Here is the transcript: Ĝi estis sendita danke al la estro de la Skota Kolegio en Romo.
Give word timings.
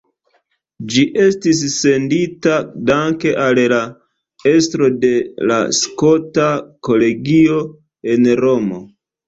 Ĝi 0.93 1.01
estis 1.25 1.59
sendita 1.73 2.55
danke 2.91 3.35
al 3.45 3.61
la 3.75 3.79
estro 4.53 4.91
de 5.05 5.13
la 5.53 5.61
Skota 5.83 6.51
Kolegio 6.91 7.63
en 8.17 8.35
Romo. 8.45 8.85